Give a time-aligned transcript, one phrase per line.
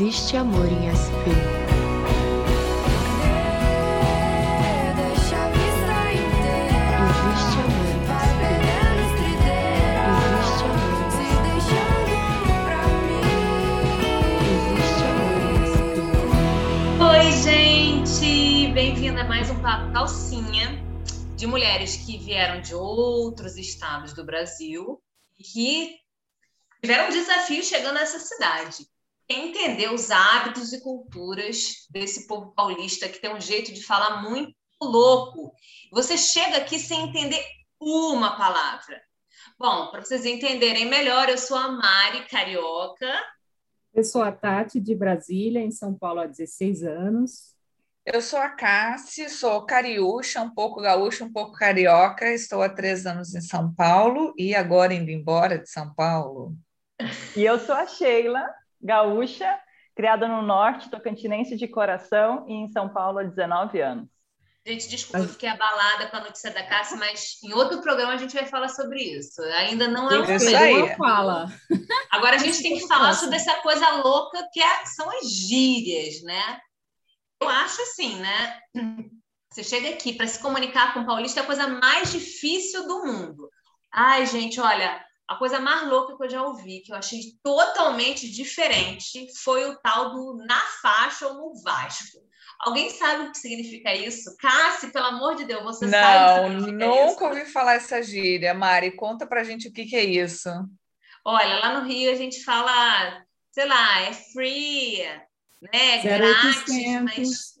[0.00, 1.26] Existe amor em SP.
[4.94, 5.48] Deixa a!
[18.72, 20.80] Bem-vinda a mais um Papo Calcinha
[21.34, 25.02] de mulheres que vieram de outros estados do Brasil
[25.36, 25.96] e que
[26.80, 28.86] tiveram um desafio chegando nessa cidade.
[29.28, 34.54] Entender os hábitos e culturas desse povo paulista que tem um jeito de falar muito
[34.80, 35.52] louco.
[35.92, 37.44] Você chega aqui sem entender
[37.80, 39.02] uma palavra.
[39.58, 43.12] Bom, para vocês entenderem melhor, eu sou a Mari Carioca.
[43.92, 47.54] Eu sou a Tati, de Brasília, em São Paulo há 16 anos.
[48.06, 52.32] Eu sou a Cassi, sou cariúcha, um pouco gaúcha, um pouco carioca.
[52.32, 56.56] Estou há três anos em São Paulo e agora indo embora de São Paulo.
[57.36, 58.48] E eu sou a Sheila,
[58.80, 59.58] gaúcha,
[59.94, 64.08] criada no norte, tocantinense de coração e em São Paulo há 19 anos.
[64.66, 68.16] Gente, desculpa, eu fiquei abalada com a notícia da Cássia, mas em outro programa a
[68.18, 69.40] gente vai falar sobre isso.
[69.56, 70.94] Ainda não é um Isso aí.
[70.94, 71.46] Fala.
[72.10, 76.22] Agora a gente tem que falar sobre essa coisa louca que é- são as gírias,
[76.22, 76.58] né?
[77.40, 78.58] Eu acho assim, né?
[79.50, 83.06] Você chega aqui para se comunicar com o paulista é a coisa mais difícil do
[83.06, 83.48] mundo.
[83.90, 88.30] Ai, gente, olha, a coisa mais louca que eu já ouvi, que eu achei totalmente
[88.30, 92.18] diferente, foi o tal do na faixa ou no Vasco.
[92.60, 94.34] Alguém sabe o que significa isso?
[94.38, 97.24] Cassi, pelo amor de Deus, você sabe o Não, que significa nunca isso?
[97.24, 98.54] ouvi falar essa gíria.
[98.54, 100.48] Mari, conta pra gente o que que é isso.
[101.24, 103.22] Olha, lá no Rio a gente fala,
[103.52, 105.02] sei lá, é free,
[105.72, 106.02] né?
[106.02, 106.64] Grátis,
[107.04, 107.57] mas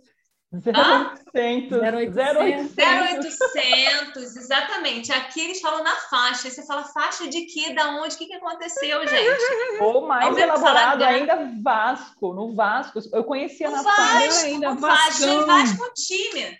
[0.50, 2.74] 0800, 0800.
[2.78, 5.12] 0800, exatamente.
[5.12, 6.48] Aqui eles falam na faixa.
[6.48, 7.74] Aí você fala faixa de quê?
[7.74, 8.14] Da onde?
[8.14, 9.42] O que, que aconteceu, gente?
[9.80, 12.32] Ou mais elaborado ainda, Vasco.
[12.32, 14.46] No Vasco, eu conhecia na O Vasco, faixa.
[14.46, 15.46] ainda, o Vasco, Vascão.
[15.46, 16.58] Vasco é time.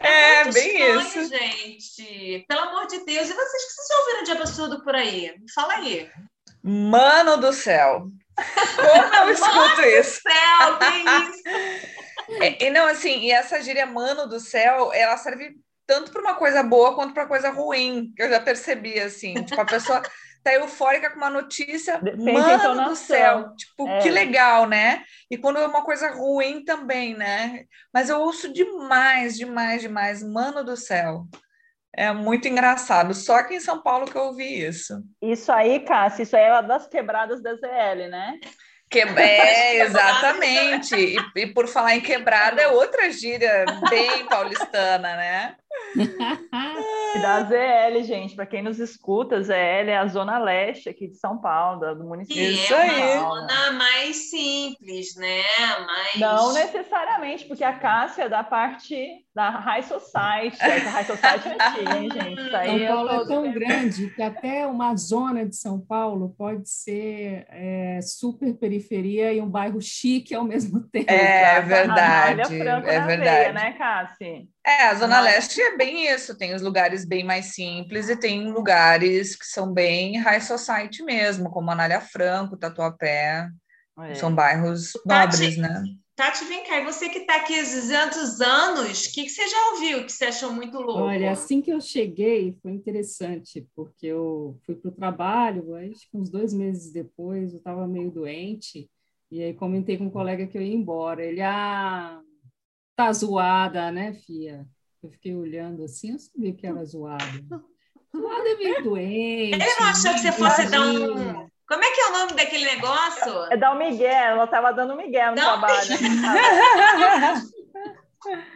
[0.00, 1.28] É, muito bem estranho, isso.
[1.30, 2.44] gente.
[2.48, 3.30] Pelo amor de Deus.
[3.30, 5.34] E vocês que vocês já ouviram de absurdo por aí?
[5.38, 6.10] Me Fala aí.
[6.62, 8.08] Mano do céu.
[8.36, 10.20] Como eu escuto isso?
[10.20, 11.93] Céu, que isso?
[12.40, 16.34] É, e não, assim, e essa gíria mano do céu, ela serve tanto para uma
[16.34, 19.34] coisa boa quanto para coisa ruim, que eu já percebi, assim.
[19.44, 20.02] Tipo, a pessoa
[20.42, 22.94] tá eufórica com uma notícia, Depende mano do entonação.
[22.96, 23.54] céu.
[23.56, 23.98] Tipo, É.
[24.00, 25.02] que legal, né?
[25.30, 27.64] E quando é uma coisa ruim também, né?
[27.92, 31.26] Mas eu ouço demais, demais, demais, mano do céu.
[31.96, 33.14] É muito engraçado.
[33.14, 35.00] Só aqui em São Paulo que eu ouvi isso.
[35.22, 38.38] Isso aí, Cássia, isso aí é das quebradas da ZL, né?
[38.94, 39.00] Que...
[39.00, 40.94] É, exatamente.
[40.94, 45.56] E, e por falar em quebrada, é outra gíria bem paulistana, né?
[45.96, 49.52] E da ZL, gente, para quem nos escuta, ZL
[49.88, 52.42] é a zona leste aqui de São Paulo, do município.
[52.42, 53.18] Que Isso é aí.
[53.20, 55.42] zona mais simples, né?
[55.86, 56.16] Mais...
[56.20, 58.96] Não necessariamente, porque a Cássia é da parte
[59.32, 60.58] da High Society.
[60.60, 62.50] Essa High Society é antiga, hein, gente?
[62.50, 67.46] São Paulo tô- é tão grande que até uma zona de São Paulo pode ser
[67.48, 71.10] é, super periferia e um bairro chique ao mesmo tempo.
[71.12, 73.20] É Exato, verdade, Franco é verdade.
[73.22, 74.48] veia, né, Cassi?
[74.66, 78.16] É, a Zona Mas- Leste é bem isso, tem os lugares bem mais simples e
[78.16, 83.48] tem lugares que são bem high society mesmo, como Anália Franco, Tatuapé,
[84.00, 84.14] É.
[84.14, 85.84] são bairros Tati- nobres, né?
[86.16, 89.46] Tati, vem cá, e você que está aqui há 200 anos, o que, que você
[89.48, 91.02] já ouviu que você achou muito louco?
[91.02, 96.16] Olha, assim que eu cheguei foi interessante, porque eu fui para o trabalho, acho que
[96.16, 98.88] uns dois meses depois eu estava meio doente,
[99.30, 101.22] e aí comentei com um colega que eu ia embora.
[101.24, 102.20] Ele, ah,
[102.96, 104.64] tá zoada, né, Fia?
[105.02, 107.24] Eu fiquei olhando assim, eu sabia que era zoada.
[108.16, 109.54] Zoada é meio doente.
[109.54, 111.48] Ele não achou que você fosse dar um.
[111.66, 113.44] Como é que é o nome daquele negócio?
[113.50, 115.88] É dar o Miguel, ela estava dando o Miguel no Não, trabalho.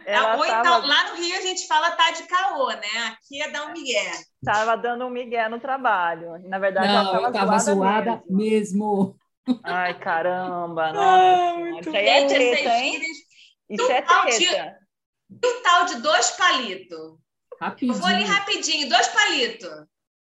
[0.05, 2.87] Ela Ou estava então, lá no Rio a gente fala tá de caô, né?
[3.11, 4.11] Aqui é dar um migué.
[4.81, 6.39] dando um Miguel no trabalho.
[6.47, 9.15] Na verdade, Não, ela eu estava zoada mesmo.
[9.47, 9.59] mesmo.
[9.63, 11.97] Ai, caramba, Ah, nossa.
[11.97, 12.99] é treta, hein?
[13.69, 14.77] Isso é Total treta.
[15.43, 16.97] E o tal de dois palitos?
[16.97, 17.17] Eu
[17.61, 17.93] Rapidinho.
[17.93, 19.69] vou ali rapidinho, dois palitos.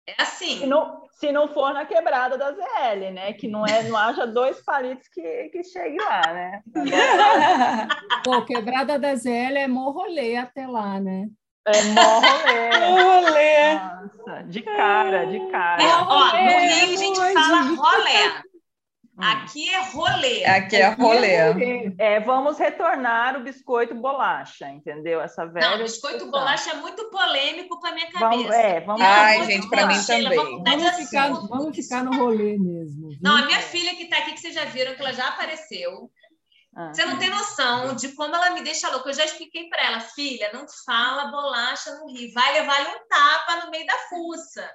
[0.06, 0.67] É Se assim.
[0.67, 3.32] não, se não for na quebrada da ZL, né?
[3.35, 6.62] Que não, é, não haja dois palitos que, que chegue lá, né?
[8.25, 11.29] Pô, quebrada da ZL é morrolê até lá, né?
[11.67, 12.69] É mó rolê.
[13.29, 13.75] Olê!
[13.75, 15.82] Nossa, de cara, de cara.
[15.82, 18.43] É, ó, no é, Rio a gente fala rolé.
[19.18, 19.24] Hum.
[19.24, 20.44] Aqui é rolê.
[20.44, 21.50] Aqui é rolê.
[21.50, 21.94] rolê.
[21.98, 25.20] É, vamos retornar o biscoito bolacha, entendeu?
[25.20, 25.70] Essa velha.
[25.70, 26.40] Não, biscoito discussão.
[26.40, 28.42] bolacha é muito polêmico para minha cabeça.
[28.42, 29.02] Vamos, é, vamos.
[29.02, 30.62] Ai, gente, pra Deus, mim também.
[30.62, 33.08] Vamos ficar, vamos ficar no rolê mesmo.
[33.08, 33.18] viu?
[33.20, 36.08] Não, a minha filha que está aqui, que vocês já viram, que ela já apareceu.
[36.76, 36.94] Ah.
[36.94, 39.10] Você não tem noção de como ela me deixa louca.
[39.10, 42.32] Eu já expliquei para ela, filha, não fala bolacha no Rio.
[42.32, 44.70] Vai levar um tapa no meio da fuça.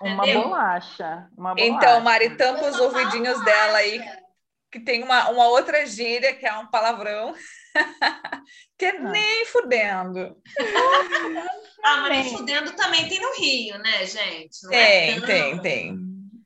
[0.00, 0.42] Uma Entendeu?
[0.42, 1.28] bolacha.
[1.36, 1.70] Uma bolacha.
[1.74, 4.00] Então, Mari, tampa Eu os ouvidinhos dela aí,
[4.70, 7.34] que tem uma, uma outra gíria, que é um palavrão,
[8.78, 9.10] que é Ah.
[9.10, 10.36] nem fudendo.
[11.82, 14.62] Ah, mas nem fudendo também tem no Rio, né, gente?
[14.64, 14.78] Não Tem,
[15.10, 15.98] é tão- tem, tem.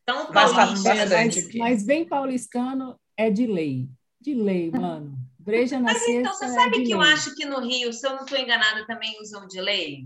[0.05, 0.95] Tão Mas tá paulista.
[0.95, 3.89] bastante mas, mas bem paulistano é de lei.
[4.21, 5.17] De lei, mano.
[5.39, 7.13] Breja na Mas então, você sexta sabe é que eu lei.
[7.13, 10.05] acho que no Rio, se eu não estou enganada, também usam de lei?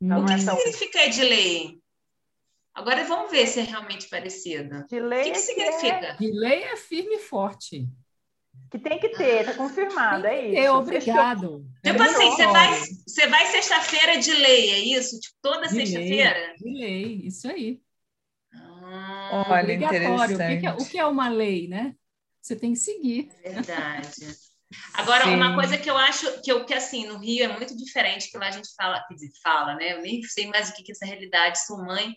[0.00, 1.78] Não o é que, que tão- significa é de lei?
[2.76, 4.86] Agora vamos ver se é realmente parecido.
[4.86, 6.12] De O lei que, que é significa?
[6.20, 7.88] De lei é firme e forte.
[8.70, 10.58] Que tem que ter, tá confirmado, é isso.
[10.58, 11.64] É obrigado.
[11.82, 15.18] Tipo É assim, você vai, você vai sexta-feira de lei, é isso?
[15.18, 16.54] Tipo, toda sexta-feira?
[16.58, 17.80] De lei, isso aí.
[18.52, 20.14] Ah, Olha, Obrigatório.
[20.14, 20.82] O que, que é, interessante.
[20.82, 21.94] o que é uma lei, né?
[22.42, 23.30] Você tem que seguir.
[23.42, 24.36] verdade.
[24.94, 25.34] Agora, Sim.
[25.34, 28.36] uma coisa que eu acho que, eu, que assim, no Rio é muito diferente, que
[28.36, 29.92] lá a gente fala, quer dizer, fala, né?
[29.94, 31.64] Eu nem sei mais o que que é essa realidade.
[31.64, 32.16] Sua mãe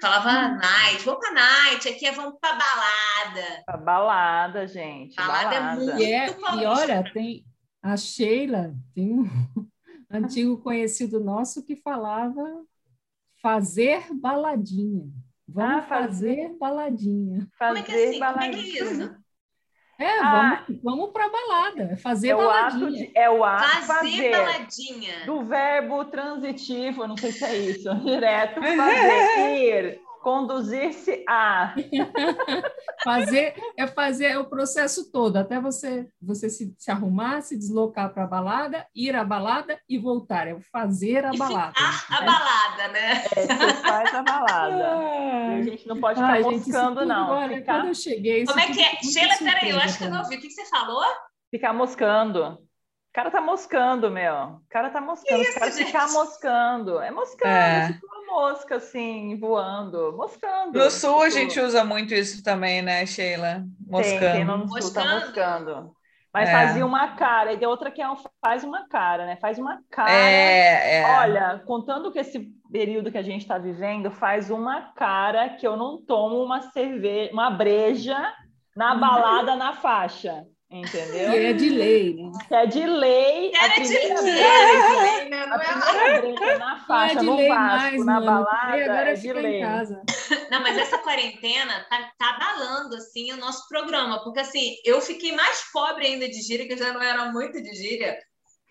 [0.00, 0.58] falava Hum.
[0.58, 3.64] night, vamos pra night, aqui é vamos pra balada.
[3.66, 5.14] A balada, gente.
[5.16, 5.80] Balada é balada.
[5.84, 6.26] muito- E, é,
[6.62, 7.44] e olha, tem
[7.82, 9.24] a Sheila, tem um
[10.10, 12.42] antigo conhecido nosso que falava
[13.42, 15.08] fazer baladinha.
[15.48, 16.36] Vamos Ah, fazer.
[16.46, 17.48] fazer baladinha.
[17.58, 18.18] Como é que é Fazer assim?
[18.20, 19.04] Como é que é baladinha.
[19.04, 19.19] isso?
[20.00, 20.64] É, Ah.
[20.66, 22.90] vamos, vamos para balada, é fazer É o ato baladinha.
[23.06, 24.30] de, é o ato Fazer, fazer.
[24.30, 25.26] baladinha.
[25.26, 31.74] Do verbo transitivo, eu não sei se é isso, direto, fazer, ir, conduzir-se a.
[33.02, 38.24] Fazer é fazer o processo todo, até você você se, se arrumar, se deslocar para
[38.24, 40.46] a balada, ir à balada e voltar.
[40.46, 41.72] É o fazer a E balada.
[41.72, 43.24] ficar a balada, né?
[43.34, 44.98] É, você faz a balada.
[45.58, 47.30] A gente não pode ficar gente, isso moscando, não.
[47.30, 48.96] olha, Ficar, Quando eu cheguei, isso Como é que é?
[49.02, 50.36] Sheila, peraí, eu acho que eu não ouvi.
[50.36, 51.02] O que você falou?
[51.50, 52.44] ficar moscando.
[52.44, 54.34] O cara tá moscando, meu.
[54.34, 55.40] O cara tá moscando.
[55.42, 55.86] Os caras gente?
[55.86, 57.00] ficar moscando.
[57.00, 57.92] É moscando, É.
[57.92, 60.12] tipo mosca, assim, voando.
[60.16, 60.78] Moscando.
[60.78, 63.64] No sul a Tipo, gente usa muito isso também, né, Sheila?
[63.94, 64.44] Tem, tem Moscando.
[64.44, 65.16] no sul, tá Moscando.
[65.16, 65.96] moscando.
[66.32, 66.52] Mas É.
[66.52, 67.52] fazia uma cara.
[67.52, 69.36] E tem outra que é um faz uma cara, né?
[69.36, 70.10] Faz uma cara.
[70.10, 71.04] É, é.
[71.18, 72.40] Olha, contando que esse
[72.70, 77.32] período que a gente está vivendo, faz uma cara que eu não tomo uma cerveja,
[77.32, 78.32] uma breja
[78.76, 80.44] na balada na faixa.
[80.70, 81.32] Entendeu?
[81.32, 82.30] E é de lei, né?
[82.46, 83.52] Que é de lei.
[83.52, 85.46] Era de lei, né?
[85.46, 86.20] Não é?
[86.20, 88.26] primeira breja na Não é faixa, de no lei Vasco, mais, na mano.
[88.26, 89.56] balada, E agora é de lei.
[89.58, 90.02] em casa.
[90.48, 94.22] Não, mas essa quarentena tá, tá abalando, assim, o nosso programa.
[94.22, 97.60] Porque, assim, eu fiquei mais pobre ainda de gíria, que eu já não era muito
[97.60, 98.16] de gíria.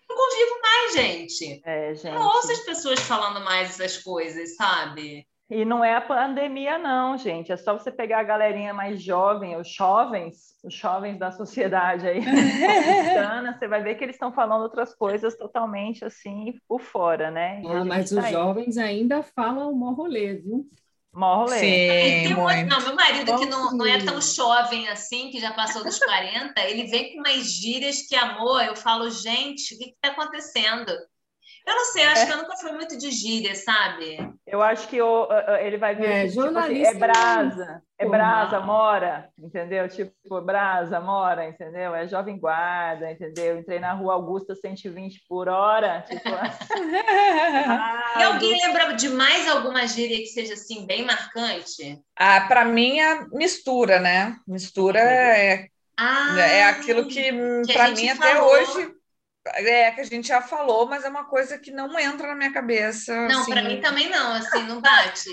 [0.08, 1.60] Eu convivo mais, gente.
[1.64, 2.06] É, gente.
[2.06, 5.26] Eu não ouço as pessoas falando mais essas coisas, sabe?
[5.50, 7.50] E não é a pandemia, não, gente.
[7.50, 12.20] É só você pegar a galerinha mais jovem, os jovens, os jovens da sociedade aí,
[13.58, 17.62] você vai ver que eles estão falando outras coisas totalmente assim por fora, né?
[17.66, 18.32] Ah, mas tá os aí.
[18.32, 20.68] jovens ainda falam mó rolê, viu?
[21.12, 21.56] Mó rolê.
[21.56, 22.68] E Sim, tem uma- muito.
[22.68, 26.60] não, meu marido, que não, não é tão jovem assim, que já passou dos 40,
[26.60, 30.92] ele vem com umas gírias que, amor, eu falo, gente, o que está acontecendo?
[31.66, 32.26] Eu não sei, eu acho É.
[32.26, 34.16] que eu nunca fui muito de gíria, sabe?
[34.46, 35.28] Eu acho que o-
[35.60, 39.88] ele vai ver É, que, tipo assim, jornalista é brasa, é brasa, mora, entendeu?
[39.88, 41.94] Tipo, brasa, mora, entendeu?
[41.94, 43.58] É jovem guarda, entendeu?
[43.58, 46.22] Entrei na rua Augusta 120 por hora, tipo...
[48.18, 52.00] E alguém lembra de mais alguma gíria que seja assim, bem marcante?
[52.16, 54.36] Ah, para mim, a mistura, né?
[54.46, 57.30] Mistura é, Ah, é aquilo que,
[57.66, 58.50] que para mim, até falou.
[58.50, 58.94] hoje,
[59.46, 62.52] é que a gente já falou, mas é uma coisa que não entra na minha
[62.52, 63.14] cabeça.
[63.28, 63.52] Não, assim.
[63.52, 65.30] para mim também não, assim, não bate.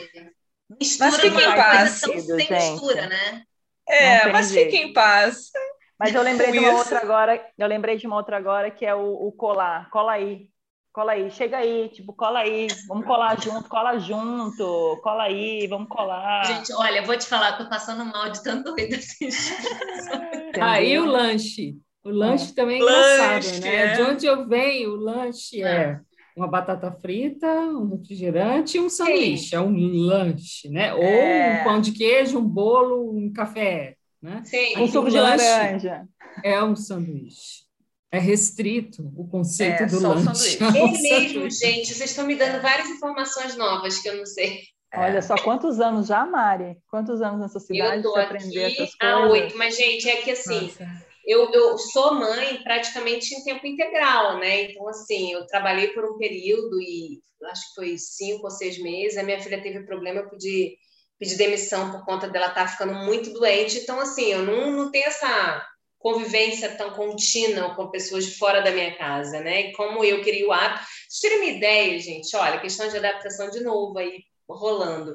[0.80, 2.02] Mistura Mas fica é em paz.
[2.02, 2.54] tão sem Gente.
[2.54, 3.44] mistura, né?
[3.88, 4.72] É, mas jeito.
[4.72, 5.50] fique em paz.
[5.98, 6.78] Mas eu lembrei de uma isso.
[6.78, 9.90] outra agora, eu lembrei de uma outra agora que é o, o colar.
[9.90, 10.50] Cola aí.
[10.92, 15.88] Cola aí, chega aí, tipo, cola aí, vamos colar junto, cola junto, cola aí, vamos
[15.90, 16.44] colar.
[16.44, 20.64] Gente, olha, eu vou te falar, tô passando mal de tanto rir desse entendeu?
[20.64, 21.76] Aí o lanche.
[22.08, 23.76] O lanche também é Lanche, engraçado, né?
[23.76, 23.94] é.
[23.96, 26.00] De onde eu venho, o lanche é
[26.36, 29.56] uma batata frita, um refrigerante e um sanduíche.
[29.56, 30.94] É um lanche, né?
[30.94, 31.60] Ou É.
[31.62, 34.42] um pão de queijo, um bolo, um café, né?
[34.46, 34.78] Sim.
[34.78, 35.44] Um suco de lanche.
[35.44, 36.06] laranja.
[36.44, 37.66] É um sanduíche.
[38.10, 40.24] É restrito o conceito É, do lanche.
[40.24, 40.64] sanduíche.
[40.64, 41.66] É um É mesmo, sanduíche.
[41.66, 41.94] gente.
[41.94, 44.62] Vocês estão me dando várias informações novas que eu não sei.
[44.96, 46.78] Olha só, quantos anos já, Mari?
[46.90, 49.32] Quantos anos nessa cidade Eu tô você aprender aqui essas há coisas?
[49.32, 50.88] oito, mas, gente, é que assim, Nossa.
[51.28, 54.64] Eu, eu sou mãe praticamente em tempo integral, né?
[54.64, 57.20] Então, assim, eu trabalhei por um período e
[57.52, 59.18] acho que foi cinco ou seis meses.
[59.18, 60.78] A minha filha teve problema, eu pedi,
[61.20, 63.80] pedi demissão por conta dela estar ficando muito doente.
[63.80, 65.68] Então, assim, eu não, não tenho essa
[66.00, 69.70] convivência tão contínua com pessoas de fora da minha casa, né?
[69.70, 70.86] E como eu queria o hábito.
[71.10, 75.14] Vocês uma ideia, gente, olha, questão de adaptação de novo aí rolando.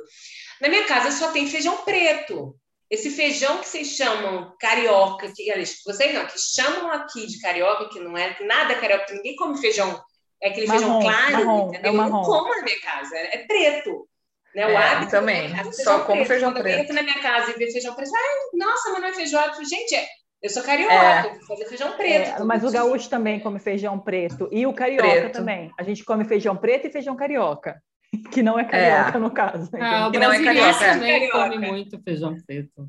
[0.61, 2.55] Na minha casa só tem feijão preto.
[2.93, 7.89] Esse feijão que vocês chamam carioca, que aliás, vocês não, que chamam aqui de carioca,
[7.89, 9.99] que não é nada carioca, ninguém come feijão,
[10.43, 11.91] é aquele Marrom, feijão claro, marrom, entendeu?
[11.91, 14.07] é Eu não como na minha casa, é preto.
[14.55, 14.67] Né?
[14.67, 15.51] O É, hábito também.
[15.55, 16.81] casa é Só como feijão Quando preto.
[16.81, 19.57] entra na minha casa e vê feijão preto, ai, nossa, mas não é feijoada.
[19.59, 20.07] Eu Gente, é-
[20.43, 21.27] eu sou carioca, É.
[21.27, 22.29] eu vou fazer feijão preto.
[22.43, 25.33] É, mas o gaúcho também come feijão preto e o carioca Preto.
[25.33, 25.73] também.
[25.79, 27.81] A gente come feijão preto e feijão carioca,
[28.33, 29.71] que não é carioca no caso.
[29.81, 30.79] Ah, o Que não é carioca.
[30.79, 31.51] também Carioca.
[31.55, 32.89] come muito feijão preto.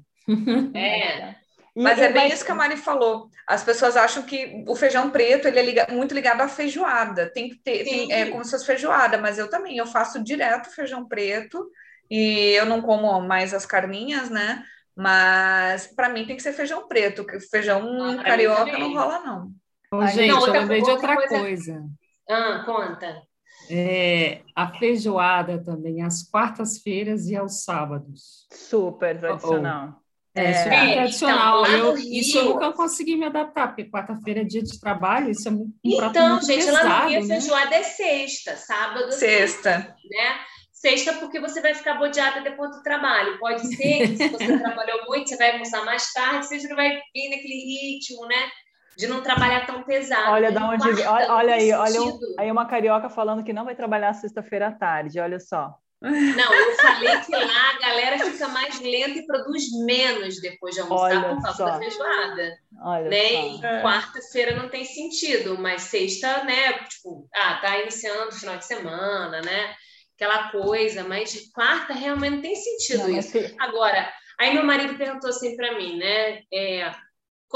[0.74, 1.36] É.
[1.76, 3.30] E- Mas é e- bem isso que a Mari falou.
[3.48, 7.32] As pessoas acham que o feijão preto ele é liga- muito ligado à feijoada.
[7.34, 10.70] Tem que ter, tem- é como se fosse feijoada, mas eu também, eu faço direto
[10.70, 11.68] feijão preto
[12.12, 14.64] e eu não como mais as carninhas, né?
[14.96, 19.52] Mas para mim tem que ser feijão preto, que feijão mim carioca não rola não.
[20.00, 21.84] Ai, gente, não, eu lembrei de outra outra coisa- coisa.
[22.30, 23.22] Ah, conta.
[23.70, 28.46] É, a feijoada também, às quartas-feiras e aos sábados.
[28.52, 30.02] Super tradicional.
[30.36, 30.54] É, É.
[30.54, 31.66] super É, tradicional.
[31.66, 35.48] então, eu, isso eu nunca consegui me adaptar, porque quarta-feira é dia de trabalho, isso
[35.48, 37.28] é muito, um Então, muito gente, pesado, lá no Rio a né?
[37.40, 39.80] feijoada é sexta, sábado, Sexta.
[39.80, 40.40] né?
[40.74, 43.40] Sexta porque você vai ficar bodeada depois do trabalho.
[43.40, 46.76] Pode ser que se você trabalhou muito, você vai almoçar mais tarde, você já não
[46.76, 48.50] vai vir naquele ritmo, né?
[48.98, 50.32] De não trabalhar tão pesado.
[50.32, 50.88] Olha da onde.
[50.90, 54.72] Olha, olha aí, olha um- aí uma carioca falando que não vai trabalhar sexta-feira à
[54.72, 55.20] tarde.
[55.20, 55.74] Olha só.
[56.02, 60.82] Não, eu falei que lá a galera fica mais lenta e produz menos depois de
[60.82, 61.66] almoçar Olha por causa só.
[61.66, 62.58] da feijoada.
[62.82, 63.30] Olha né?
[63.30, 63.38] só.
[63.78, 66.74] E quarta-feira não tem sentido, mas sexta, né?
[66.90, 69.74] Tipo, ah, tá iniciando o final de semana, né?
[70.16, 73.32] Aquela coisa, mas quarta realmente não tem sentido Não, isso.
[73.36, 76.42] mas Agora, aí meu marido perguntou assim para mim, né?
[76.54, 76.92] É,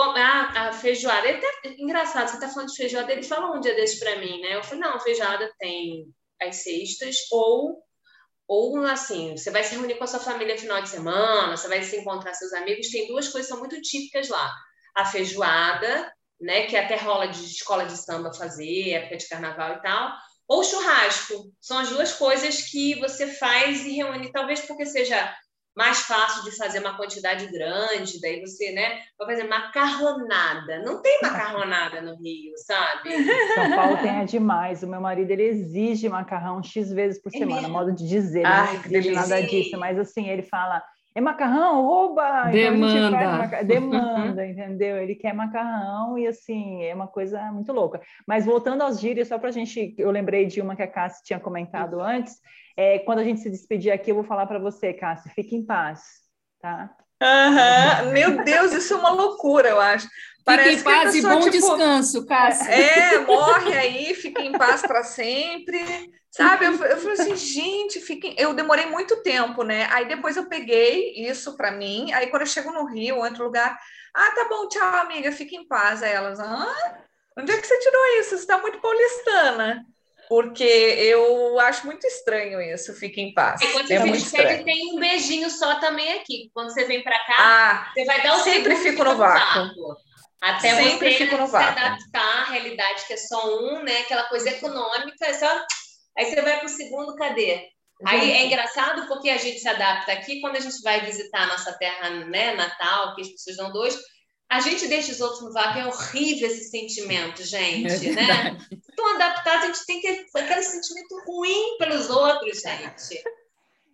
[0.02, 4.00] a, a feijoada, tá, engraçado, você tá falando de feijoada, ele falou um dia desse
[4.00, 4.56] para mim, né?
[4.56, 6.06] Eu falei, não, feijoada tem
[6.42, 7.84] as sextas ou
[8.50, 11.68] ou assim, você vai se reunir com a sua família no final de semana, você
[11.68, 14.50] vai se encontrar seus amigos, tem duas coisas que são muito típicas lá.
[14.96, 19.82] A feijoada, né, que até rola de escola de samba fazer, época de carnaval e
[19.82, 20.14] tal,
[20.48, 21.52] ou churrasco.
[21.60, 25.36] São as duas coisas que você faz e reúne, talvez porque seja
[25.78, 30.80] mais fácil de fazer uma quantidade grande, daí você, né, vai fazer macarronada.
[30.84, 33.10] Não tem macarronada no Rio, sabe?
[33.54, 34.84] São Paulo tem é demais.
[34.84, 37.74] O meu marido ele exige macarrão X vezes por É semana, mesmo?
[37.74, 38.40] modo de dizer.
[38.40, 39.62] Ele Ai, não que exige nada delícia.
[39.64, 40.82] disso, mas assim, ele fala.
[41.16, 41.84] É macarrão?
[41.84, 42.22] Oba!
[42.22, 43.38] Então a Demanda.
[43.38, 44.98] maca- Demanda, entendeu?
[44.98, 48.00] Ele quer macarrão e assim, é uma coisa muito louca.
[48.28, 51.22] Mas voltando aos gírias, só para a gente, eu lembrei de uma que a Cássia
[51.26, 52.36] tinha comentado antes.
[52.78, 55.66] É, quando a gente se despedir aqui, eu vou falar para você, Cássia, fique em
[55.66, 56.02] paz,
[56.62, 56.96] tá?
[57.20, 58.12] Aham.
[58.12, 60.08] Meu Deus, isso é uma loucura, eu acho.
[60.48, 62.72] Fique em paz e bom tipo, descanso, Cássia.
[62.72, 65.80] É, morre aí, fica em paz para sempre.
[66.30, 66.66] Sabe?
[66.66, 68.36] Eu, eu falei assim, gente, fiquem...
[68.38, 69.88] eu demorei muito tempo, né?
[69.92, 72.14] Aí depois eu peguei isso para mim.
[72.14, 73.78] Aí quando eu chego no Rio, ou outro lugar,
[74.14, 76.04] ah, tá bom, tchau, amiga, fica em paz.
[76.04, 76.98] Aí elas, ah,
[77.38, 78.30] onde é que você tirou isso?
[78.30, 79.84] Você está muito paulistana.
[80.28, 83.62] Porque eu acho muito estranho isso, fica em paz.
[83.62, 84.64] E quando É se muito estranho.
[84.66, 86.50] tem um beijinho só também aqui.
[86.54, 89.96] Quando você vem para cá, Ah, Você vai dar o Sempre fico no vácuo.
[90.42, 91.80] Até Sempre você fico no se vácuo.
[91.80, 94.00] adaptar à realidade que é só um, né?
[94.02, 95.66] Aquela coisa econômica, é só...
[96.18, 97.66] aí você vai para o segundo, cadê?
[98.06, 101.48] Aí é engraçado porque a gente se adapta aqui quando a gente vai visitar a
[101.48, 103.98] nossa terra né, natal, que as pessoas dão dois.
[104.50, 108.58] A gente deixa os outros no vácuo, é horrível esse sentimento, gente, É né?
[108.72, 113.24] Estão adaptados, a gente tem que aquele sentimento ruim pelos outros, gente.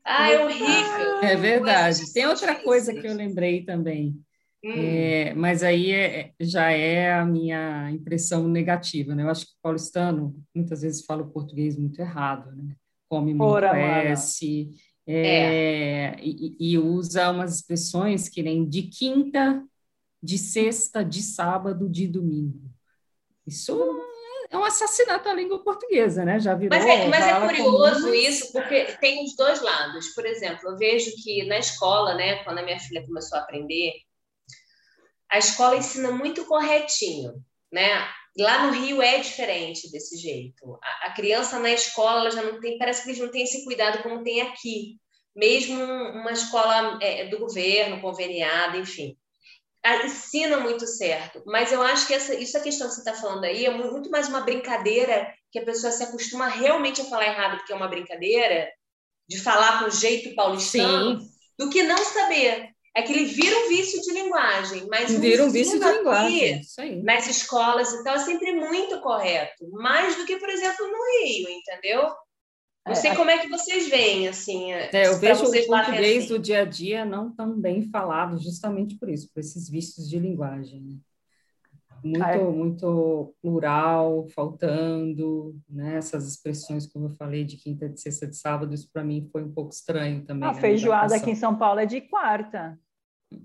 [0.05, 1.23] Ah, é horrível.
[1.23, 2.13] É verdade.
[2.13, 4.15] Tem outra coisa que eu lembrei também.
[4.63, 4.71] Hum.
[4.75, 9.23] É, mas aí é- já é a minha impressão negativa, né?
[9.23, 12.75] Eu acho que o paulistano muitas vezes fala o português muito errado, né?
[13.09, 13.77] Come muito Ora.
[13.77, 14.69] S,
[15.05, 19.61] é, e, e usa umas expressões que nem de quinta,
[20.23, 22.61] de sexta, de sábado, de domingo.
[23.45, 24.01] Isso
[24.49, 26.39] é um assassinato à língua portuguesa, né?
[26.39, 26.79] Já virou.
[26.79, 30.09] Mas é, mas é curioso comum, isso, porque tem os dois lados.
[30.15, 33.91] Por exemplo, eu vejo que na escola, né, quando a minha filha começou a aprender,
[35.29, 37.33] a escola ensina muito corretinho,
[37.69, 38.07] né?
[38.37, 40.79] Lá no Rio é diferente desse jeito.
[40.81, 44.01] A, a criança na escola já não tem, parece que eles não têm esse cuidado
[44.01, 44.97] como tem aqui.
[45.35, 49.17] mesmo uma escola é, do governo, conveniada, enfim.
[50.05, 53.43] Ensina muito certo, mas eu acho que essa, isso a questão que você está falando
[53.43, 57.25] aí é mu- muito mais uma brincadeira que a pessoa se acostuma realmente a falar
[57.27, 58.69] errado, porque é uma brincadeira,
[59.27, 61.19] de falar com jeito paulistano,
[61.59, 62.69] do que não saber.
[62.95, 66.61] É que ele vira um vício de linguagem, mas o Vira um vício de linguagem.
[67.03, 69.67] Nas escolas e tal, é sempre muito correto.
[69.71, 72.13] Mais do que, por exemplo, no Rio, entendeu?
[72.85, 74.73] Não É, sei a- como é que vocês veem, assim.
[74.73, 76.27] É, eu pra vejo vocês o português assim.
[76.33, 80.19] do dia a dia não tão bem falado, justamente por isso, por esses vícios de
[80.19, 80.81] linguagem.
[80.81, 80.95] né?
[82.03, 82.37] Muito, é.
[82.37, 85.95] muito plural, faltando, né?
[85.95, 89.41] Essas expressões, como eu falei, de quinta, de sexta, de sábado, isso para mim foi
[89.41, 90.49] um pouco estranho também.
[90.49, 92.77] A né, feijoada aqui em São Paulo é de quarta.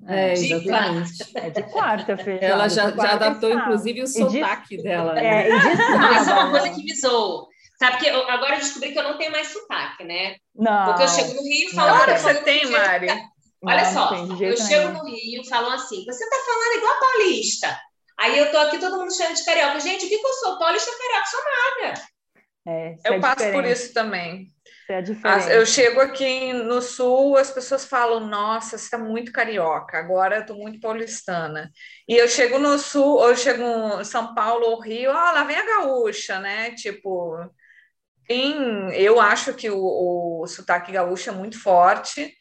[0.06, 1.30] É, De exatamente.
[1.36, 2.44] É de quarta feijoada.
[2.46, 3.64] Ela já, de já adaptou, sábado.
[3.68, 5.14] inclusive, o E de- sotaque dela.
[5.14, 5.24] né?
[5.24, 6.50] É, e de Isso é uma sábado.
[6.50, 7.47] coisa que me zoou.
[7.78, 10.36] Sabe que eu, agora eu descobri que eu não tenho mais sotaque, né?
[10.54, 10.86] Não.
[10.86, 11.88] Porque eu chego no Rio e falo.
[11.96, 13.06] Claro, falo você tem, Mari.
[13.62, 14.92] Olha Não, só, não eu chego nenhum.
[14.92, 17.80] no Rio e falam assim: você tá falando igual paulista.
[18.18, 19.78] Aí eu tô aqui, todo mundo chamando de carioca.
[19.80, 20.58] Gente, o que, que eu sou?
[20.58, 21.26] Paulista carioca?
[21.26, 21.40] Sou
[21.84, 22.02] nada.
[22.66, 24.48] É, Eu é passo por diferente, isso também.
[24.90, 25.56] é.
[25.56, 30.40] Eu chego aqui no sul, as pessoas falam, nossa, você está muito carioca, agora eu
[30.42, 31.70] estou muito paulistana.
[32.08, 33.62] E eu chego no sul, ou eu chego
[34.00, 36.72] em São Paulo ou Rio, ah, lá vem a gaúcha, né?
[36.72, 37.36] Tipo,
[38.28, 42.32] tem, eu acho que o, o sotaque gaúcho é muito forte,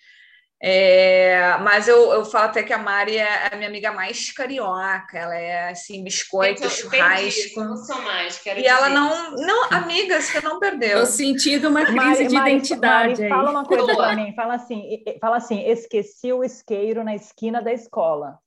[0.62, 5.16] é, mas eu, eu falo até que a Mari é a minha amiga mais carioca,
[5.18, 7.64] ela é assim, biscoito, isso, churrasco.
[7.64, 8.40] não sou mais.
[8.40, 9.00] Quero E ela dizer.
[9.00, 10.98] não, não, amiga, você não perdeu.
[10.98, 13.30] Eu senti uma crise Mari, de Mari, identidade Mari, aí.
[13.30, 14.34] fala uma coisa para mim.
[14.36, 18.40] Fala assim, fala assim, esqueci o isqueiro na esquina da escola.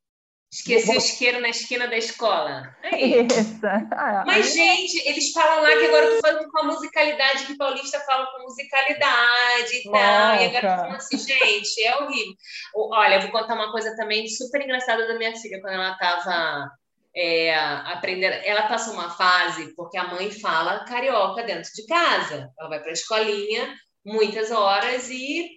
[0.52, 2.75] Esqueci o isqueiro na esquina da escola.
[2.83, 3.25] Aí.
[3.25, 3.61] Isso.
[3.92, 7.57] Ah, Mas, gente, eles falam lá que agora eu tô falando com a musicalidade que
[7.57, 10.35] paulista fala com musicalidade e tal.
[10.35, 12.35] E agora falando assim, gente, é horrível.
[12.75, 16.69] Olha, eu vou contar uma coisa também super engraçada da minha filha, quando ela tava
[17.14, 18.35] é, aprendendo.
[18.45, 22.50] Ela passou uma fase, porque a mãe fala carioca dentro de casa.
[22.59, 23.73] Ela vai pra escolinha
[24.04, 25.49] muitas horas e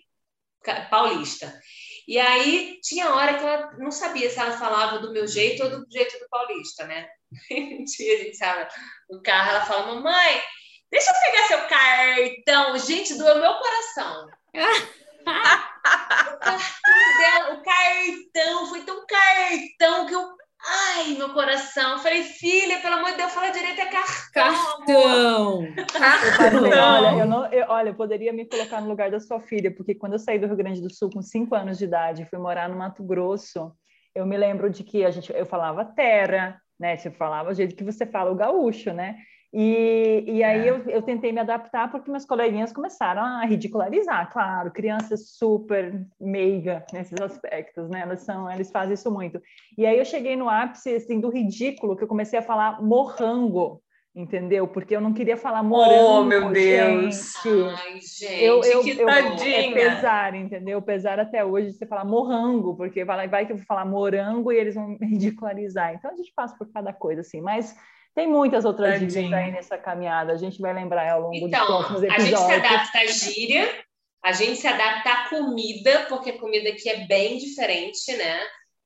[0.89, 1.51] paulista.
[2.08, 5.70] E aí tinha hora que ela não sabia se ela falava do meu jeito ou
[5.70, 7.08] do jeito do paulista, né?
[7.52, 8.68] Um dia a gente estava
[9.10, 10.42] no carro, ela fala, mamãe,
[10.92, 12.78] deixa eu pegar seu cartão.
[12.78, 14.28] Gente, doeu meu coração.
[15.24, 20.42] o cartão dela, o cartão, foi tão cartão que eu.
[20.65, 21.93] Ai, meu coração.
[21.93, 24.43] Eu falei, filha, pelo amor de Deus, fala direito, é cartão.
[24.45, 26.38] amor." Cartão!
[26.38, 29.73] Parceiro, olha, eu não, eu, olha, eu poderia me colocar no lugar da sua filha,
[29.76, 32.26] porque quando eu saí do Rio Grande do Sul com cinco anos de idade, e
[32.26, 33.73] fui morar no Mato Grosso,
[34.15, 36.95] eu me lembro de que a gente, eu falava terra, né?
[36.95, 39.17] Você falava o jeito que você fala o gaúcho, né?
[39.56, 44.72] E, e aí eu, eu tentei me adaptar porque meus coleguinhas começaram a ridicularizar, claro,
[44.72, 48.02] crianças super meiga nesses aspectos, né?
[48.02, 49.39] Elas são, eles fazem isso muito.
[49.78, 53.80] E aí eu cheguei no ápice assim do ridículo que eu comecei a falar morrango,
[54.16, 54.68] entendeu?
[54.68, 57.16] Porque eu não queria falar morango, meu Deus.
[57.44, 57.50] gente.
[57.78, 59.12] Ai, gente, Eu, eu, que eu, dó.
[59.12, 59.74] é Tadinha.
[59.76, 60.82] pesar, entendeu?
[60.82, 64.58] Pesar até hoje você falar morango, porque vai, vai que eu vou falar morango e
[64.58, 65.94] eles vão me ridicularizar.
[65.94, 67.76] Então a gente passa por cada coisa assim, mas
[68.15, 69.38] tem muitas outras dicas Tadinha.
[69.38, 70.34] aí nessa caminhada.
[70.34, 72.60] A gente vai lembrar ao longo dos Então, próximos a gente se episódios.
[72.65, 73.84] adapta à gíria,
[74.23, 78.39] a gente se adapta à comida, porque a comida aqui é bem diferente, né?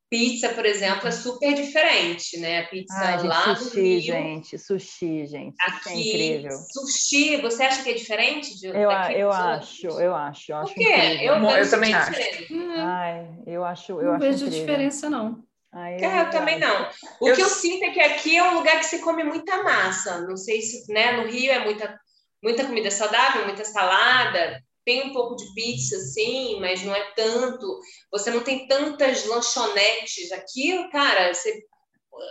[0.10, 2.62] Pizza, por exemplo, é super diferente, né?
[2.62, 6.58] A pizza Ai, gente, lá do sushi, Rio, gente, sushi, gente, é aqui, incrível.
[6.72, 10.64] sushi, você acha que é diferente de Eu, daqui eu acho, eu acho, eu Por
[10.64, 10.84] acho quê?
[10.96, 11.36] incrível.
[11.36, 12.12] Eu, eu também acho.
[12.12, 12.54] diferente.
[12.78, 14.60] Ai, eu acho, eu Não acho vejo incrível.
[14.66, 15.44] diferença, não.
[15.74, 16.90] Ai, É, eu também não.
[17.20, 19.64] O Eu- que eu sinto é que aqui é um lugar que se come muita
[19.64, 20.22] massa.
[20.22, 21.12] Não sei se, né?
[21.14, 22.00] No Rio é muita,
[22.42, 24.62] muita comida saudável, muita salada.
[24.86, 27.80] Tem um pouco de pizza, sim, mas não é tanto.
[28.12, 31.34] Você não tem tantas lanchonetes aqui, cara.
[31.34, 31.62] Você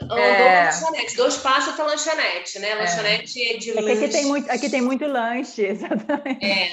[0.03, 0.65] andou É.
[0.65, 1.17] lanchonete.
[1.17, 2.75] Dois passos tá lanchonete, né?
[2.75, 4.05] Lanchonete é de É que lanche.
[4.05, 6.45] aqui tem muito, aqui tem muito lanche, exatamente.
[6.45, 6.71] É.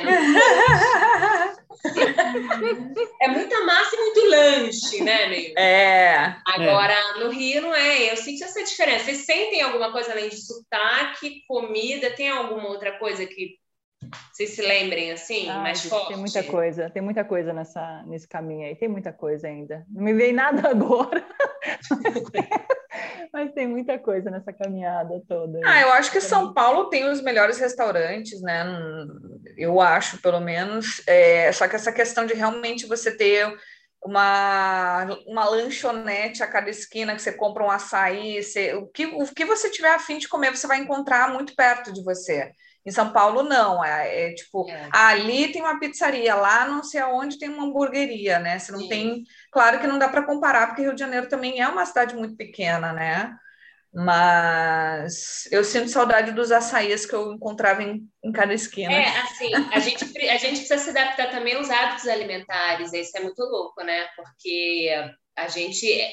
[3.22, 5.54] é muita massa e muito lanche, né, meio?
[5.58, 8.12] É, Agora, no Rio não é.
[8.12, 9.06] Eu sinto essa diferença.
[9.06, 12.10] Vocês sentem alguma coisa além de sotaque, comida?
[12.12, 13.58] Tem alguma outra coisa que
[14.34, 16.08] vocês se lembrem assim, Ai, mais gente, forte?
[16.10, 19.86] Tem muita coisa, tem muita coisa nessa, nesse caminho aí, tem muita coisa ainda.
[19.90, 21.26] Não me veio nada agora,
[23.34, 25.60] mas tem muita coisa nessa caminhada toda.
[25.66, 28.66] Ah, eu acho que São Paulo tem os melhores restaurantes, né?
[29.58, 31.02] Eu acho, pelo menos.
[31.08, 33.48] É, só que essa questão de realmente você ter
[34.04, 39.26] uma, uma lanchonete a cada esquina, que você compra um açaí, você- o, que, o
[39.34, 42.52] que você tiver a fim de comer, você vai encontrar muito perto de você.
[42.86, 43.84] Em São Paulo, não.
[43.84, 44.90] É, é tipo, É.
[44.92, 48.60] ali tem uma pizzaria, lá não sei aonde tem uma hamburgueria, né?
[48.60, 48.90] Você não Sim.
[48.90, 49.24] tem.
[49.52, 52.36] Claro que não dá para comparar, porque Rio de Janeiro também é uma cidade muito
[52.36, 53.36] pequena, né?
[53.94, 58.92] Mas eu sinto saudade dos açaíes que eu encontrava em, em cada esquina.
[58.92, 63.20] É, assim, a gente, a gente precisa se adaptar também aos hábitos alimentares, isso é
[63.22, 64.08] muito louco, né?
[64.16, 64.90] Porque
[65.36, 65.86] a gente.
[65.92, 66.12] É,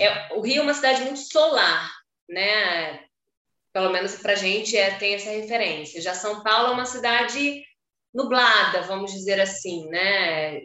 [0.00, 1.90] é- o Rio é uma cidade muito solar,
[2.28, 3.00] né?
[3.76, 6.00] Pelo menos para a gente é, tem essa referência.
[6.00, 7.62] Já São Paulo é uma cidade
[8.14, 10.62] nublada, vamos dizer assim, né?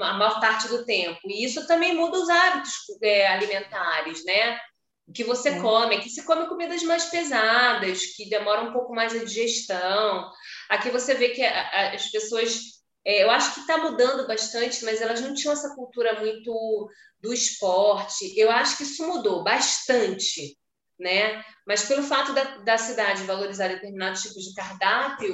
[0.00, 1.18] A maior parte do tempo.
[1.24, 2.72] E isso também muda os hábitos
[3.02, 4.60] é, alimentares, né?
[5.08, 9.12] O que você come, aqui se come comidas mais pesadas, que demoram um pouco mais
[9.12, 10.30] a digestão.
[10.70, 12.60] Aqui você vê que as pessoas,
[13.04, 16.88] é, eu acho que está mudando bastante, mas elas não tinham essa cultura muito
[17.20, 18.38] do esporte.
[18.38, 20.56] Eu acho que isso mudou bastante,
[20.98, 21.44] né?
[21.66, 25.32] Mas pelo fato da, da cidade valorizar determinados tipos de cardápio,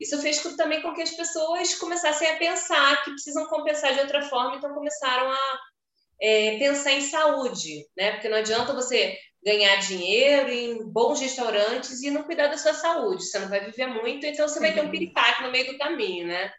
[0.00, 4.00] isso fez com- também com que as pessoas começassem a pensar que precisam compensar de
[4.00, 5.58] outra forma, então começaram a
[6.20, 8.12] é, pensar em saúde, né?
[8.12, 13.24] Porque não adianta você ganhar dinheiro em bons restaurantes e não cuidar da sua saúde.
[13.24, 16.26] Você não vai viver muito, então você vai ter um piripaque no meio do caminho,
[16.26, 16.52] né?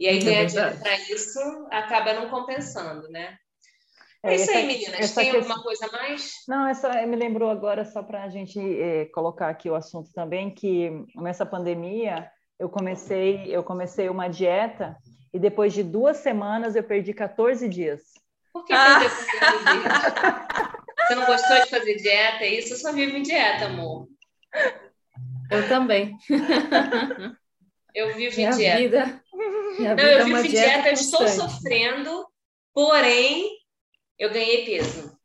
[0.00, 0.46] E aí É ganhar verdade.
[0.46, 3.36] dinheiro para isso acaba não compensando, né?
[4.24, 5.00] É, É, isso aí, essa- meninas.
[5.00, 6.32] essa Tem questão- alguma coisa a mais?
[6.48, 10.50] Não, essa me lembrou agora, só para a gente eh, colocar aqui o assunto também,
[10.50, 14.96] que nessa pandemia eu comecei, eu comecei uma dieta
[15.32, 18.00] e depois de duas semanas eu perdi 14 dias.
[18.52, 19.00] Por que Ah.
[19.00, 19.92] perder com 15 dias?
[21.06, 22.44] Você não gostou de fazer dieta?
[22.44, 22.72] É isso?
[22.74, 24.08] Eu só vivo em dieta, amor.
[25.50, 26.16] Eu também.
[27.94, 28.78] Eu vivo Minha em dieta.
[28.78, 29.22] vida.
[29.78, 32.26] Minha Não, vida é eu uma vivo em dieta, dieta eu estou sofrendo,
[32.72, 33.48] porém,
[34.18, 35.16] eu ganhei peso.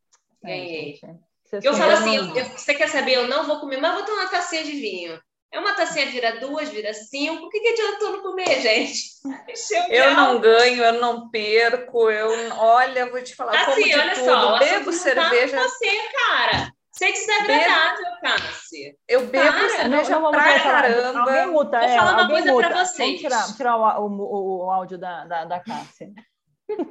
[0.43, 0.93] É, Ganhei.
[0.95, 3.13] gente, vocês Eu falo assim, eu- eu- você quer saber?
[3.15, 5.19] Eu não vou comer, mas vou tomar uma tacinha de vinho.
[5.51, 7.45] É uma tacinha vira duas, vira cinco.
[7.45, 9.01] O que, que adiantou não comer, gente?
[9.89, 13.99] Eu não ganho, eu não perco, eu olha, vou te falar, eu como Assim, de
[13.99, 15.89] olha tudo, só, bebo tá cerveja, você,
[16.27, 16.71] cara.
[16.91, 18.95] Você é desagradável, Cássia.
[19.07, 21.19] eu bebo Para, cerveja não, não pra caramba.
[21.21, 22.85] Alguém muta, Vou é, falar uma coisa pra muta.
[22.85, 22.97] vocês.
[23.07, 26.09] Vamos tirar, tirar o, o- o áudio da, da, da Cássia.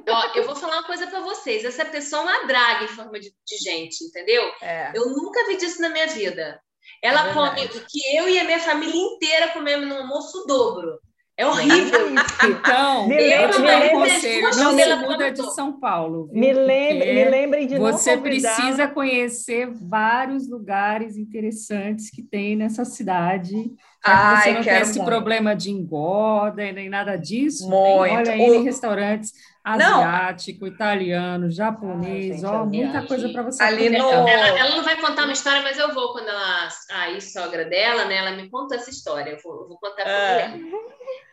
[0.07, 1.63] Ó, eu vou falar uma coisa pra vocês.
[1.63, 4.43] Essa pessoa é uma draga em forma de, de gente, entendeu?
[4.61, 4.91] É.
[4.93, 6.61] Eu nunca vi disso na minha vida.
[7.01, 10.99] Ela É come o que eu e a minha família inteira comemos no almoço dobro.
[11.39, 12.09] É horrível.
[12.49, 15.53] Então, Me eu lembra- te me dou um conselho, não se muda de.
[15.53, 16.27] São Paulo.
[16.31, 16.39] viu?
[16.41, 18.55] Me lembre, me lembrem de não Você convidar.
[18.55, 23.71] precisa conhecer vários lugares interessantes que tem nessa cidade.
[24.05, 25.09] Ai, você não tem esse muito.
[25.09, 27.69] problema de engorda e nem nada disso.
[27.69, 28.03] Muito.
[28.03, 29.31] Tem, olha aí O- restaurantes
[29.65, 30.01] Não.
[30.03, 33.07] asiático, italiano, japonês, Ai, gente, ó, muita asiático.
[33.07, 36.11] coisa para você Ali no- Ela, ela não vai contar uma história, mas eu vou
[36.13, 36.67] quando ela.
[36.91, 38.17] A ex-sogra dela, né?
[38.17, 39.31] Ela me conta essa história.
[39.31, 40.41] Eu vou, eu vou contar pra Ah.
[40.41, 40.57] ela.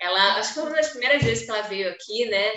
[0.07, 2.53] Ela, acho que foi uma das primeiras vezes que ela veio aqui, né?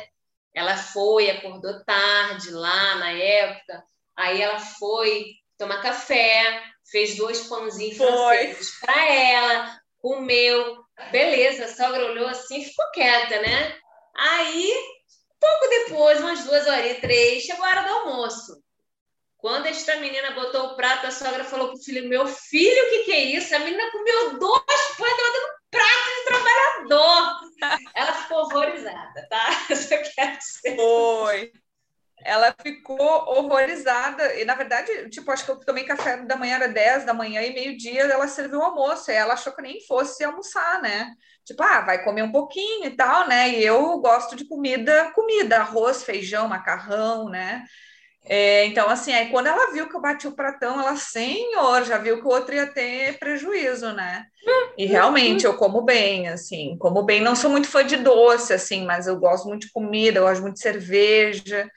[0.54, 3.84] Ela foi, acordou tarde lá na época.
[4.16, 8.08] Aí ela foi tomar café, fez dois pãozinhos Foi.
[8.08, 10.78] franceses para ela, comeu.
[11.12, 13.78] Beleza, a sogra olhou assim ficou quieta, né?
[14.16, 14.74] Aí,
[15.40, 18.62] pouco depois, umas duas horas e três, chegou a hora do almoço.
[19.38, 23.04] Quando esta menina botou o prato, a sogra falou pro filho: Meu filho, o que,
[23.06, 23.56] que é isso?
[23.56, 27.40] A menina comeu dois pães, ela dando um prato de trabalhador.
[27.94, 29.48] Ela ficou horrorizada, tá?
[29.70, 30.76] Eu só quero dizer.
[30.76, 31.52] Foi.
[32.24, 34.36] Ela ficou horrorizada.
[34.36, 37.42] E, na verdade, tipo, acho que eu tomei café da manhã, era 10 da manhã,
[37.42, 39.10] e meio-dia ela serviu o almoço.
[39.10, 41.14] E ela achou que nem fosse almoçar, né?
[41.46, 43.50] Tipo, ah, vai comer um pouquinho e tal, né?
[43.50, 47.64] E eu gosto de comida, comida, arroz, feijão, macarrão, né?
[48.26, 51.98] É, então, assim, aí quando ela viu que eu bati o pratão, ela, senhor, já
[51.98, 54.26] viu que o outro ia ter prejuízo, né?
[54.78, 57.22] E realmente eu como bem, assim, como bem.
[57.22, 60.42] Não sou muito fã de doce, assim, mas eu gosto muito de comida, eu gosto
[60.42, 61.68] muito de cerveja.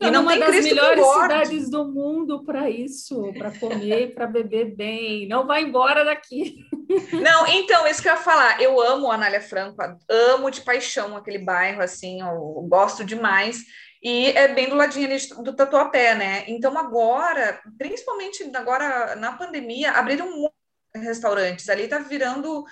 [0.00, 4.12] E É não uma tem das Cristo melhores cidades do mundo para isso, para comer,
[4.14, 5.28] para beber bem.
[5.28, 6.56] Não vai embora daqui.
[7.12, 8.60] Não, então, isso que eu ia falar.
[8.60, 9.76] Eu amo Anália Franco,
[10.08, 13.60] amo de paixão aquele bairro, assim, eu gosto demais.
[14.02, 16.44] E é bem do ladinho ali do Tatuapé, né?
[16.48, 20.56] Então, agora, principalmente agora na pandemia, abriram muitos
[20.94, 21.68] restaurantes.
[21.68, 22.64] Ali tá virando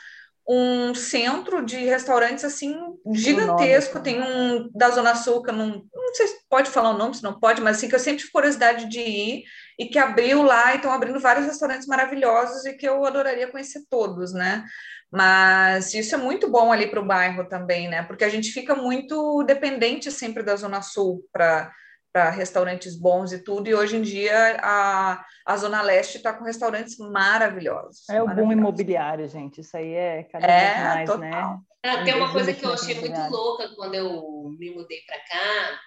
[0.49, 2.77] um centro de restaurantes, assim,
[3.12, 3.95] gigantesco.
[3.99, 6.99] nome, Tem um da Zona Sul, que eu não, não sei se pode falar o
[6.99, 9.45] nome, se não pode, mas assim, que eu sempre tive curiosidade de ir
[9.81, 13.81] e que abriu lá, e estão abrindo vários restaurantes maravilhosos e que eu adoraria conhecer
[13.88, 14.64] todos, né?
[15.11, 18.03] Mas isso é muito bom ali para o bairro também, né?
[18.03, 21.73] Porque a gente fica muito dependente sempre da Zona Sul para
[22.12, 26.43] para restaurantes bons e tudo, e hoje em dia a, a Zona Leste está com
[26.45, 28.09] restaurantes maravilhosos.
[28.11, 28.59] É o maravilhosos.
[28.59, 29.61] imobiliário, gente.
[29.61, 31.21] Isso aí é cada É, vez mais, total.
[31.31, 31.59] né?
[31.85, 35.81] Ah, Tem uma coisa que eu achei muito louca quando eu me mudei para cá,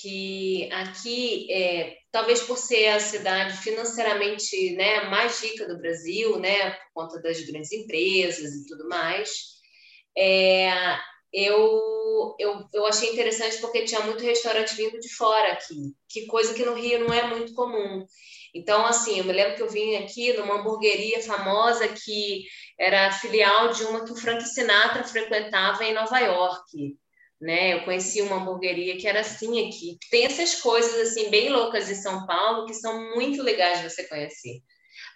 [0.00, 6.70] que aqui, é, talvez por ser a cidade financeiramente né, mais rica do Brasil, né,
[6.70, 9.30] por conta das grandes empresas e tudo mais,
[10.16, 10.70] é,
[11.32, 16.54] eu, eu, eu achei interessante porque tinha muito restaurante vindo de fora aqui, que coisa
[16.54, 18.06] que no Rio não é muito comum.
[18.54, 22.44] Então, assim, eu me lembro que eu vim aqui numa hamburgueria famosa que
[22.78, 26.96] era filial de uma que o Frank Sinatra frequentava em Nova York,
[27.40, 27.74] né?
[27.74, 29.98] Eu conheci uma hamburgueria que era assim aqui.
[30.10, 34.04] Tem essas coisas assim bem loucas em São Paulo que são muito legais de você
[34.04, 34.60] conhecer.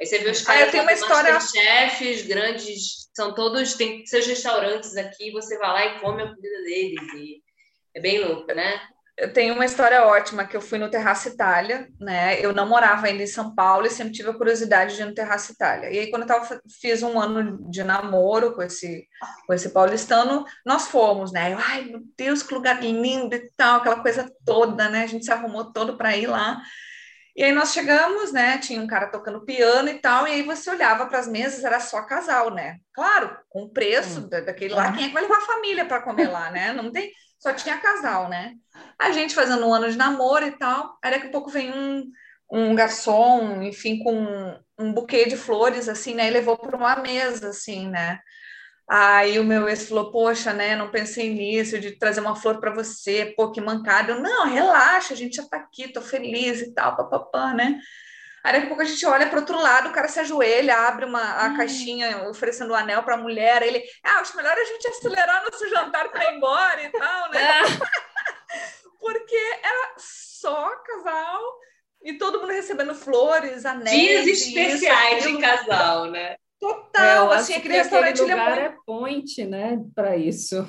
[0.00, 4.04] Aí você vê os Ah, caras eu tenho uma história- os grandes, são todos, tem
[4.06, 7.14] seus restaurantes aqui, você vai lá e come a comida deles.
[7.14, 7.42] E
[7.94, 8.80] é bem louco, né?
[9.20, 12.40] Eu tenho uma história ótima que eu fui no Terraço Itália, né?
[12.40, 15.14] Eu não morava ainda em São Paulo e sempre tive a curiosidade de ir no
[15.14, 15.90] Terraço Itália.
[15.90, 19.08] E aí, quando eu tava, fiz um ano de namoro com esse,
[19.44, 21.52] com esse paulistano, nós fomos, né?
[21.52, 25.02] Eu, Ai, meu Deus, que lugar lindo e tal, aquela coisa toda, né?
[25.02, 26.60] A gente se arrumou todo para ir lá.
[27.36, 28.58] E aí nós chegamos, né?
[28.58, 31.78] Tinha um cara tocando piano e tal, e aí você olhava para as mesas, era
[31.80, 32.78] só casal, né?
[32.92, 36.02] Claro, com o preço da- daquele lá, quem é que vai levar a família para
[36.02, 36.72] comer lá, né?
[36.72, 38.54] Não tem, só tinha casal, né?
[38.98, 42.10] A gente fazendo um ano de namoro e tal, aí daqui a pouco vem um,
[42.50, 46.28] um garçom, enfim, com um, um buquê de flores, assim, né?
[46.28, 48.18] E levou para uma mesa, assim, né?
[48.90, 50.74] Aí o meu ex falou, poxa, né?
[50.74, 54.12] Não pensei nisso, de trazer uma flor para você, pô, que mancada.
[54.12, 57.78] Eu, não, relaxa, a gente já tá aqui, tô feliz e tal, papapá, né?
[58.44, 61.04] Aí daqui a pouco a gente olha para outro lado, o cara se ajoelha, abre
[61.04, 63.62] uma, a caixinha oferecendo o anel para a mulher.
[63.62, 67.62] Ele, ah, acho melhor a gente acelerar nosso jantar para ir embora e tal, né?
[69.00, 71.40] Porque era só casal
[72.02, 74.24] e todo mundo recebendo flores, anéis.
[74.24, 76.36] Dias e isso, especiais de casal, né?
[76.60, 78.60] Total, eu assim, aquele que restaurante ele é lugar muito...
[78.60, 80.66] é point, né, para isso.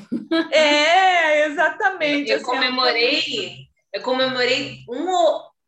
[0.51, 2.29] É, exatamente.
[2.29, 5.09] Eu assim, comemorei, eu comemorei um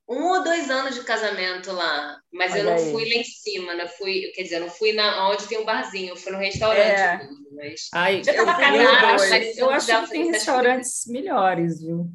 [0.08, 2.92] um ou dois anos de casamento lá, mas eu Olha não aí.
[2.92, 3.88] fui lá em cima, né?
[3.88, 6.88] Fui, quer dizer, eu não fui na onde tem um barzinho, eu fui no restaurante
[6.90, 7.18] É.
[7.18, 10.32] mesmo, mas Ai, Já eu, tava eu casada, acho, mas eu não acho que tem
[10.32, 12.10] restaurantes melhores, viu?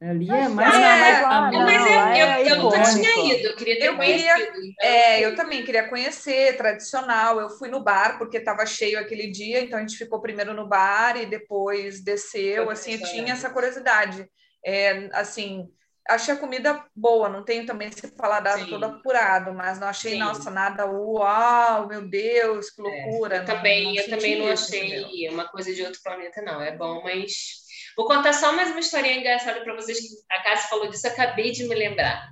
[0.00, 1.22] Ali é mais é.
[1.22, 3.00] Não, mas Não, eu, eu, é eu nunca icônico.
[3.00, 4.58] tinha ido, eu queria ter Eu queria- conhecido.
[4.58, 7.40] então É, eu também queria conhecer, tradicional.
[7.40, 10.68] Eu fui no bar porque estava cheio aquele dia, então a gente ficou primeiro no
[10.68, 12.64] bar e depois desceu.
[12.66, 14.24] Foi Assim, eu tinha essa curiosidade.
[14.64, 15.66] É, assim,
[16.08, 18.66] achei a comida boa, não tenho também esse paladar Sim.
[18.70, 20.18] todo apurado, mas não achei, Sim.
[20.18, 23.36] nossa, nada uau, meu Deus, que É, loucura.
[23.36, 25.04] eu não- também, não eu também não isso, entendeu?
[25.06, 26.60] achei uma coisa de outro planeta, não.
[26.60, 27.66] É bom, mas.
[27.96, 29.98] Vou contar só mais uma historinha engraçada para vocês,
[30.30, 32.28] a Cássia falou disso, eu acabei de me lembrar.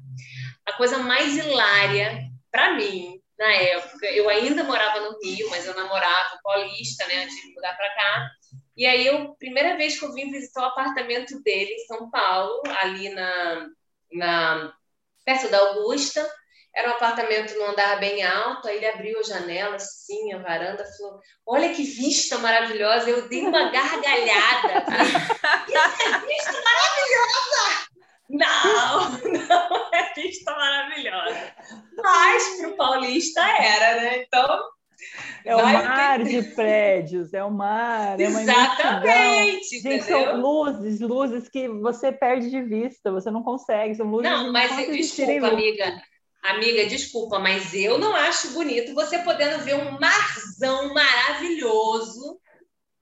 [0.65, 2.21] A coisa mais hilária,
[2.53, 7.37] para mim, na época, eu ainda morava no Rio, mas eu namorava paulista, né, antes
[7.37, 8.31] de mudar para cá.
[8.77, 12.63] E aí, eu, primeira vez que eu vim visitar o apartamento dele em São Paulo,
[12.83, 13.69] ali na,
[14.13, 14.75] na
[15.25, 16.29] perto da Augusta,
[16.75, 20.85] era um apartamento num andar bem alto, aí ele abriu a janela, assim, a varanda,
[20.99, 24.85] falou, olha que vista maravilhosa, eu dei uma gargalhada, é
[26.27, 27.87] vista maravilhosa!
[28.29, 31.55] Não, não é vista maravilhosa.
[31.97, 34.23] Mas para o paulista era, né?
[34.23, 34.61] Então,
[35.47, 38.25] É o mar de prédios, é o mar, é.
[38.25, 40.05] Exatamente, Gente, entendeu?
[40.05, 44.77] são luzes, luzes que você perde de vista, você não consegue, são luzes Não, mas
[44.77, 46.03] existirem desculpa, amiga.
[46.43, 52.41] Amiga, desculpa, mas eu não acho bonito você podendo ver um marzão maravilhoso.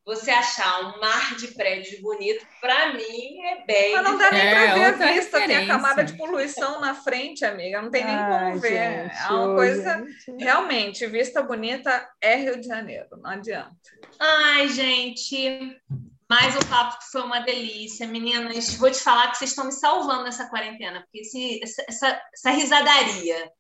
[0.07, 3.95] Você achar um mar de prédios bonito, para mim é bem.
[3.95, 5.67] Mas não dá nem É, para ver a vista, tem a referência.
[5.67, 8.69] camada de poluição na frente, amiga, não tem nem Ai, como ver.
[9.09, 10.05] gente, é uma coisa.
[10.27, 10.45] gente.
[10.45, 13.75] Realmente, vista bonita é Rio de Janeiro, não adianta.
[14.21, 15.81] Ai, gente,
[16.29, 18.07] mais um papo que foi uma delícia.
[18.07, 22.23] Meninas, vou te falar que vocês estão me salvando nessa quarentena, porque esse, essa, essa,
[22.35, 23.51] essa risadaria,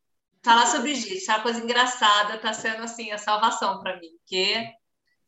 [0.44, 4.62] falar sobre isso, uma coisa engraçada, tá sendo assim a salvação para mim, porque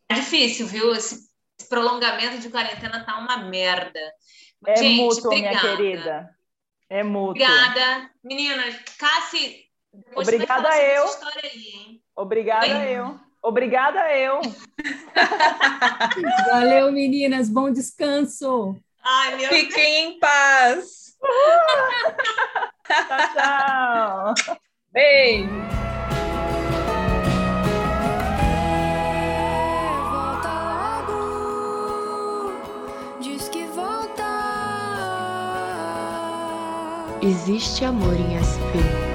[0.09, 0.95] é difícil, viu?
[0.95, 4.01] Esse, esse prolongamento de quarentena tá uma merda.
[4.67, 5.77] É gente, mútuo, minha obrigada.
[5.77, 6.31] querida.
[6.89, 7.31] É mútuo.
[7.31, 8.11] Obrigada.
[8.23, 9.65] Meninas, Cassi,
[10.15, 11.03] Obrigada vai falar sobre eu.
[11.05, 12.03] essa história aí, hein?
[12.15, 13.21] Obrigada Bem- eu.
[13.43, 14.41] Obrigada eu.
[16.51, 17.49] Valeu, meninas.
[17.49, 18.77] Bom descanso.
[19.03, 19.61] Ai, meu Deus.
[19.61, 21.17] Fiquem em paz.
[22.87, 24.57] Tchau, tchau.
[24.93, 25.86] Beijo.
[37.27, 39.06] Existe amor em SP.